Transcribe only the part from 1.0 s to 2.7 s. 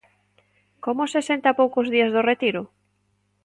se sente a poucos días do retiro?